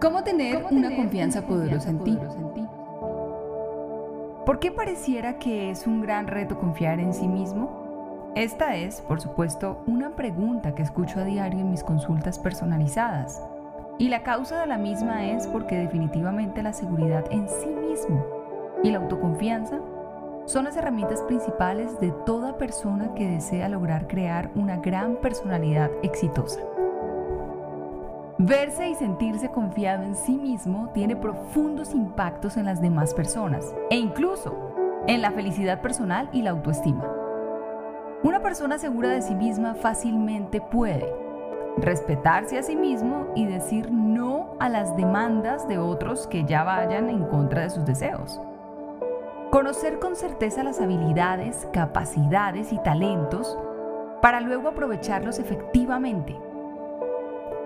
¿Cómo 0.00 0.22
tener, 0.22 0.64
una, 0.70 0.94
confianza 0.94 1.42
poderosa, 1.42 1.90
en, 1.90 1.98
ti? 1.98 2.10
en 2.10 2.54
ti? 2.54 2.66
¿Por 4.46 4.60
qué 4.60 4.70
pareciera 4.70 5.40
que 5.40 5.70
es 5.70 5.88
un 5.88 6.02
gran 6.02 6.28
reto 6.28 6.56
confiar 6.56 7.00
en 7.00 7.12
sí 7.12 7.26
mismo? 7.26 8.30
Esta 8.36 8.76
es, 8.76 9.00
por 9.00 9.20
supuesto, 9.20 9.82
una 9.86 10.10
pregunta 10.10 10.76
que 10.76 10.82
escucho 10.82 11.18
a 11.18 11.24
diario 11.24 11.58
en 11.60 11.70
mis 11.72 11.82
consultas 11.82 12.38
personalizadas. 12.38 13.42
Y 13.98 14.08
la 14.08 14.22
causa 14.22 14.60
de 14.60 14.68
la 14.68 14.78
misma 14.78 15.26
es 15.26 15.48
porque 15.48 15.76
definitivamente 15.76 16.62
la 16.62 16.72
seguridad 16.72 17.24
en 17.32 17.48
sí 17.48 17.66
mismo 17.66 18.24
y 18.84 18.92
la 18.92 18.98
autoconfianza 18.98 19.80
son 20.44 20.66
las 20.66 20.76
herramientas 20.76 21.22
principales 21.22 21.98
de 21.98 22.12
toda 22.24 22.56
persona 22.56 23.14
que 23.14 23.28
desea 23.28 23.68
lograr 23.68 24.06
crear 24.06 24.52
una 24.54 24.76
gran 24.76 25.16
personalidad 25.16 25.90
exitosa. 26.04 26.60
Verse 28.40 28.88
y 28.88 28.94
sentirse 28.94 29.50
confiado 29.50 30.04
en 30.04 30.14
sí 30.14 30.38
mismo 30.38 30.90
tiene 30.94 31.16
profundos 31.16 31.92
impactos 31.92 32.56
en 32.56 32.66
las 32.66 32.80
demás 32.80 33.12
personas 33.12 33.74
e 33.90 33.96
incluso 33.96 34.54
en 35.08 35.22
la 35.22 35.32
felicidad 35.32 35.82
personal 35.82 36.30
y 36.32 36.42
la 36.42 36.50
autoestima. 36.50 37.04
Una 38.22 38.40
persona 38.40 38.78
segura 38.78 39.08
de 39.08 39.22
sí 39.22 39.34
misma 39.34 39.74
fácilmente 39.74 40.60
puede 40.60 41.12
respetarse 41.78 42.58
a 42.58 42.62
sí 42.62 42.76
mismo 42.76 43.26
y 43.34 43.44
decir 43.44 43.90
no 43.90 44.54
a 44.60 44.68
las 44.68 44.96
demandas 44.96 45.66
de 45.66 45.78
otros 45.78 46.28
que 46.28 46.44
ya 46.44 46.62
vayan 46.62 47.10
en 47.10 47.24
contra 47.24 47.62
de 47.62 47.70
sus 47.70 47.84
deseos. 47.84 48.40
Conocer 49.50 49.98
con 49.98 50.14
certeza 50.14 50.62
las 50.62 50.80
habilidades, 50.80 51.66
capacidades 51.72 52.72
y 52.72 52.78
talentos 52.84 53.58
para 54.22 54.40
luego 54.40 54.68
aprovecharlos 54.68 55.40
efectivamente. 55.40 56.36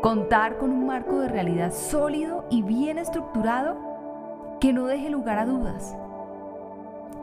Contar 0.00 0.58
con 0.58 0.70
un 0.70 0.86
marco 0.86 1.18
de 1.18 1.28
realidad 1.28 1.72
sólido 1.72 2.44
y 2.50 2.62
bien 2.62 2.98
estructurado 2.98 3.76
que 4.60 4.72
no 4.72 4.86
deje 4.86 5.10
lugar 5.10 5.38
a 5.38 5.44
dudas. 5.44 5.96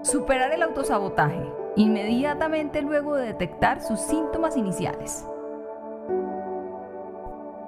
Superar 0.02 0.52
el 0.52 0.62
autosabotaje 0.62 1.50
inmediatamente 1.78 2.81
luego 2.81 3.16
de 3.16 3.28
detectar 3.28 3.81
sus 3.81 4.02
síntomas 4.02 4.58
iniciales. 4.58 5.26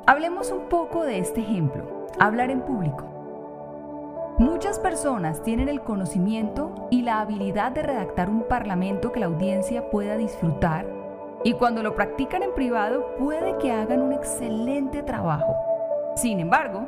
Hablemos 0.05 0.51
un 0.51 0.67
poco 0.67 1.03
de 1.03 1.19
este 1.19 1.39
ejemplo, 1.39 2.07
hablar 2.19 2.51
en 2.51 2.61
público. 2.61 3.05
Muchas 4.37 4.77
personas 4.77 5.41
tienen 5.41 5.69
el 5.69 5.81
conocimiento 5.81 6.89
y 6.91 7.03
la 7.03 7.21
habilidad 7.21 7.71
de 7.71 7.83
redactar 7.83 8.29
un 8.29 8.43
parlamento 8.43 9.13
que 9.13 9.21
la 9.21 9.27
audiencia 9.27 9.89
pueda 9.89 10.17
disfrutar 10.17 10.96
y 11.43 11.53
cuando 11.53 11.83
lo 11.83 11.95
practican 11.95 12.43
en 12.43 12.53
privado 12.53 13.15
puede 13.17 13.57
que 13.57 13.71
hagan 13.71 14.01
un 14.01 14.13
excelente 14.13 15.03
trabajo. 15.03 15.55
Sin 16.15 16.39
embargo, 16.39 16.87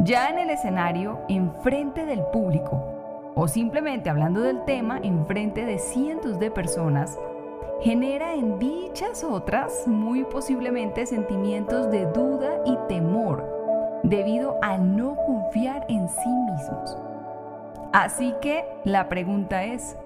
ya 0.00 0.28
en 0.28 0.38
el 0.38 0.50
escenario, 0.50 1.20
enfrente 1.28 2.04
del 2.04 2.22
público, 2.26 3.32
o 3.34 3.48
simplemente 3.48 4.10
hablando 4.10 4.40
del 4.40 4.64
tema 4.64 4.98
en 5.02 5.26
frente 5.26 5.64
de 5.64 5.78
cientos 5.78 6.38
de 6.38 6.50
personas, 6.50 7.18
genera 7.80 8.34
en 8.34 8.58
dichas 8.58 9.24
otras 9.24 9.86
muy 9.86 10.24
posiblemente 10.24 11.06
sentimientos 11.06 11.90
de 11.90 12.06
duda 12.06 12.60
y 12.64 12.76
temor 12.88 14.00
debido 14.02 14.58
a 14.62 14.78
no 14.78 15.16
confiar 15.26 15.86
en 15.88 16.08
sí 16.08 16.28
mismos. 16.28 16.96
Así 17.92 18.34
que 18.40 18.64
la 18.84 19.08
pregunta 19.08 19.64
es, 19.64 19.96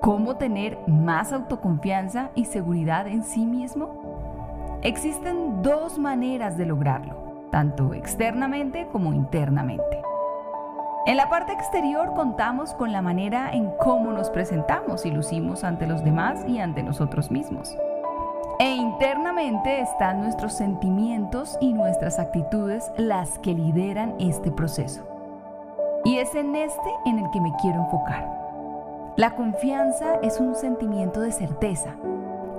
¿cómo 0.00 0.36
tener 0.36 0.78
más 0.86 1.32
autoconfianza 1.32 2.30
y 2.34 2.46
seguridad 2.46 3.06
en 3.06 3.22
sí 3.22 3.44
mismo? 3.44 4.78
Existen 4.82 5.62
dos 5.62 5.98
maneras 5.98 6.56
de 6.56 6.66
lograrlo, 6.66 7.48
tanto 7.50 7.92
externamente 7.92 8.88
como 8.90 9.12
internamente. 9.12 10.02
En 11.06 11.16
la 11.16 11.28
parte 11.28 11.52
exterior 11.52 12.14
contamos 12.14 12.72
con 12.74 12.92
la 12.92 13.02
manera 13.02 13.50
en 13.52 13.70
cómo 13.78 14.12
nos 14.12 14.30
presentamos 14.30 15.04
y 15.04 15.10
lucimos 15.10 15.64
ante 15.64 15.86
los 15.86 16.02
demás 16.04 16.44
y 16.46 16.58
ante 16.58 16.82
nosotros 16.82 17.30
mismos. 17.30 17.76
E 18.58 18.70
internamente 18.70 19.80
están 19.80 20.20
nuestros 20.20 20.52
sentimientos 20.52 21.56
y 21.60 21.72
nuestras 21.72 22.18
actitudes 22.18 22.90
las 22.98 23.38
que 23.38 23.54
lideran 23.54 24.14
este 24.18 24.50
proceso. 24.50 25.02
Y 26.04 26.16
es 26.16 26.34
en 26.34 26.54
este 26.54 26.90
en 27.06 27.18
el 27.18 27.30
que 27.30 27.40
me 27.40 27.52
quiero 27.60 27.82
enfocar. 27.84 28.49
La 29.20 29.36
confianza 29.36 30.14
es 30.22 30.40
un 30.40 30.54
sentimiento 30.54 31.20
de 31.20 31.30
certeza, 31.30 31.94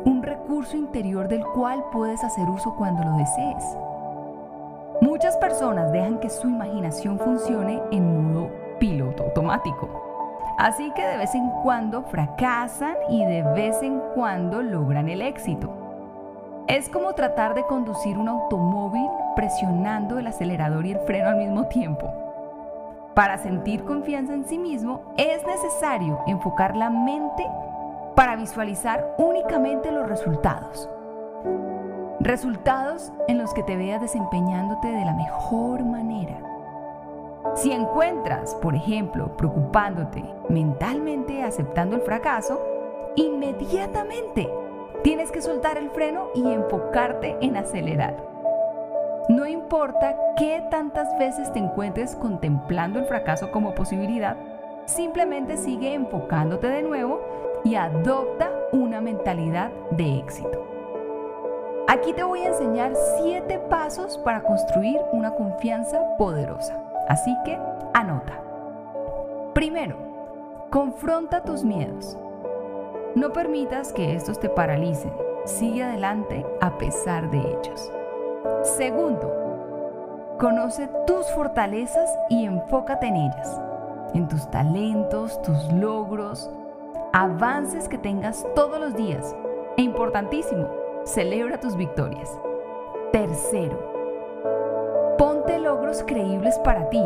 un 0.06 0.22
recurso 0.22 0.78
interior 0.78 1.28
del 1.28 1.44
cual 1.44 1.84
puedes 1.92 2.24
hacer 2.24 2.48
uso 2.48 2.76
cuando 2.76 3.04
lo 3.04 3.18
desees 3.18 3.66
Muchas 5.02 5.38
personas 5.38 5.92
dejan 5.92 6.20
que 6.20 6.30
su 6.30 6.48
imaginación 6.48 7.18
funcione 7.18 7.82
en 7.90 8.32
modo 8.32 8.52
piloto 8.78 9.24
automático. 9.24 9.90
Así 10.60 10.92
que 10.92 11.04
de 11.04 11.18
vez 11.18 11.34
en 11.34 11.50
cuando 11.64 12.04
fracasan 12.04 12.96
y 13.10 13.26
de 13.26 13.42
vez 13.42 13.82
en 13.82 14.00
cuando 14.14 14.62
logran 14.62 15.10
el 15.10 15.24
éxito. 15.24 15.72
Es 16.68 16.90
como 16.90 17.16
tratar 17.16 17.56
de 17.56 17.66
conducir 17.66 18.20
un 18.20 18.28
automóvil 18.28 19.10
presionando 19.36 20.20
el 20.20 20.28
acelerador 20.28 20.86
y 20.86 20.92
el 20.92 21.00
freno 21.00 21.30
al 21.30 21.38
mismo 21.38 21.66
tiempo. 21.70 22.31
Para 23.14 23.38
sentir 23.38 23.84
confianza 23.84 24.34
en 24.34 24.46
sí 24.46 24.58
mismo 24.58 25.14
es 25.18 25.46
necesario 25.46 26.20
enfocar 26.28 26.78
la 26.78 26.90
mente 26.90 27.46
para 28.16 28.38
visualizar 28.38 29.16
únicamente 29.18 29.92
los 29.92 30.08
resultados. 30.08 30.90
Resultados 32.22 33.12
en 33.28 33.38
los 33.38 33.54
que 33.54 33.64
te 33.64 33.76
veas 33.76 34.00
desempeñándote 34.00 34.88
de 34.88 35.04
la 35.04 35.14
mejor 35.14 35.84
manera. 35.84 36.38
Si 37.56 37.74
encuentras, 37.74 38.56
por 38.56 38.76
ejemplo, 38.76 39.36
preocupándote 39.36 40.24
mentalmente 40.48 41.44
aceptando 41.44 41.98
el 41.98 42.04
fracaso, 42.04 42.62
inmediatamente 43.16 44.50
tienes 45.04 45.32
que 45.32 45.42
soltar 45.42 45.78
el 45.78 45.90
freno 45.90 46.28
y 46.34 46.50
enfocarte 46.50 47.36
en 47.42 47.58
acelerar. 47.58 48.31
No 49.30 49.46
importa 49.46 50.16
qué 50.36 50.64
tantas 50.70 51.18
veces 51.18 51.52
te 51.54 51.60
encuentres 51.60 52.16
contemplando 52.16 53.00
el 53.00 53.06
fracaso 53.06 53.52
como 53.52 53.76
posibilidad, 53.76 54.36
simplemente 54.86 55.58
sigue 55.58 55.94
enfocándote 55.94 56.68
de 56.68 56.82
nuevo 56.82 57.22
y 57.64 57.76
adopta 57.76 58.52
una 58.72 59.00
mentalidad 59.00 59.72
de 59.92 60.18
éxito. 60.18 60.66
Aquí 61.88 62.14
te 62.14 62.24
voy 62.24 62.42
a 62.42 62.48
enseñar 62.48 62.94
7 63.22 63.60
pasos 63.70 64.18
para 64.18 64.42
construir 64.42 65.00
una 65.12 65.32
confianza 65.36 66.02
poderosa. 66.18 66.82
Así 67.08 67.36
que 67.46 67.60
anota. 67.94 68.40
Primero, 69.54 69.98
confronta 70.70 71.44
tus 71.44 71.64
miedos. 71.64 72.18
No 73.16 73.34
permitas 73.34 73.92
que 73.92 74.16
estos 74.16 74.40
te 74.40 74.50
paralicen. 74.50 75.14
Sigue 75.46 75.84
adelante 75.84 76.46
a 76.62 76.78
pesar 76.78 77.30
de 77.30 77.40
ellos. 77.40 77.92
Segundo, 78.64 80.36
conoce 80.40 80.90
tus 81.08 81.26
fortalezas 81.32 82.10
y 82.30 82.46
enfócate 82.46 83.08
en 83.08 83.16
ellas. 83.16 83.62
En 84.14 84.28
tus 84.28 84.50
talentos, 84.52 85.42
tus 85.42 85.72
logros, 85.74 86.50
avances 87.14 87.88
que 87.88 87.98
tengas 87.98 88.46
todos 88.56 88.80
los 88.80 88.96
días. 88.96 89.36
E 89.78 89.84
importantísimo, 89.84 90.68
Celebra 91.06 91.60
tus 91.60 91.76
victorias. 91.76 92.40
Tercero, 93.12 95.16
ponte 95.18 95.58
logros 95.58 96.04
creíbles 96.06 96.60
para 96.60 96.90
ti, 96.90 97.02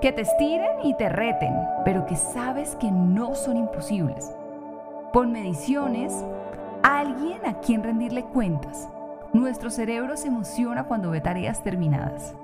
que 0.00 0.12
te 0.12 0.22
estiren 0.22 0.80
y 0.84 0.94
te 0.94 1.08
reten, 1.08 1.52
pero 1.84 2.06
que 2.06 2.14
sabes 2.14 2.76
que 2.76 2.92
no 2.92 3.34
son 3.34 3.56
imposibles. 3.56 4.32
Pon 5.12 5.32
mediciones, 5.32 6.24
alguien 6.84 7.44
a 7.44 7.54
quien 7.54 7.82
rendirle 7.82 8.24
cuentas. 8.24 8.88
Nuestro 9.34 9.68
cerebro 9.68 10.16
se 10.16 10.28
emociona 10.28 10.84
cuando 10.84 11.10
ve 11.10 11.20
tareas 11.20 11.60
terminadas. 11.64 12.36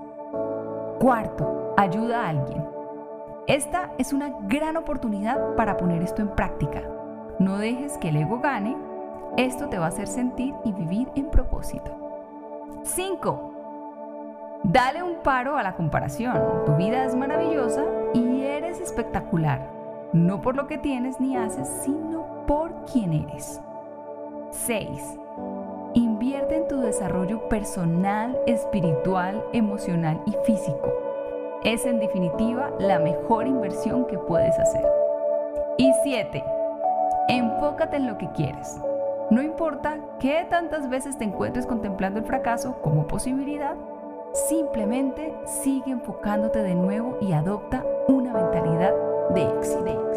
Cuarto, 0.98 1.72
ayuda 1.76 2.24
a 2.24 2.28
alguien. 2.30 2.64
Esta 3.46 3.92
es 3.96 4.12
una 4.12 4.30
gran 4.48 4.76
oportunidad 4.76 5.54
para 5.54 5.76
poner 5.76 6.02
esto 6.02 6.20
en 6.20 6.30
práctica. 6.30 6.82
No 7.38 7.58
dejes 7.58 7.96
que 7.98 8.08
el 8.08 8.16
ego 8.16 8.40
gane 8.40 8.76
Esto 9.36 9.68
te 9.68 9.78
va 9.78 9.84
a 9.84 9.90
hacer 9.90 10.08
sentir 10.08 10.52
y 10.64 10.72
vivir 10.72 11.08
en 11.14 11.30
propósito. 11.30 11.92
5. 12.82 14.60
Dale 14.64 15.04
un 15.04 15.22
paro 15.22 15.56
a 15.56 15.62
la 15.62 15.76
comparación. 15.76 16.36
Tu 16.66 16.74
vida 16.74 17.04
es 17.04 17.14
maravillosa 17.14 17.84
y 18.14 18.42
eres 18.42 18.80
espectacular. 18.80 19.70
No 20.12 20.42
por 20.42 20.56
lo 20.56 20.66
que 20.66 20.76
tienes 20.76 21.20
ni 21.20 21.36
haces, 21.36 21.68
sino 21.84 22.44
por 22.48 22.84
quién 22.86 23.12
eres. 23.12 23.60
6. 24.50 25.20
Tu 26.70 26.80
desarrollo 26.80 27.48
personal, 27.48 28.38
espiritual, 28.46 29.44
emocional 29.52 30.22
y 30.24 30.36
físico. 30.44 30.92
Es 31.64 31.84
en 31.84 31.98
definitiva 31.98 32.70
la 32.78 33.00
mejor 33.00 33.48
inversión 33.48 34.06
que 34.06 34.16
puedes 34.16 34.56
hacer. 34.56 34.86
Y 35.78 35.92
7. 36.04 36.44
Enfócate 37.26 37.96
en 37.96 38.06
lo 38.06 38.16
que 38.18 38.30
quieres. 38.36 38.78
No 39.30 39.42
importa 39.42 39.98
qué 40.20 40.46
tantas 40.48 40.88
veces 40.88 41.18
te 41.18 41.24
encuentres 41.24 41.66
contemplando 41.66 42.20
el 42.20 42.24
fracaso 42.24 42.76
como 42.82 43.08
posibilidad, 43.08 43.74
simplemente 44.48 45.34
sigue 45.64 45.90
enfocándote 45.90 46.62
de 46.62 46.76
nuevo 46.76 47.18
y 47.20 47.32
adopta 47.32 47.84
una 48.06 48.32
mentalidad 48.32 48.94
de 49.34 49.42
éxito. 49.42 50.09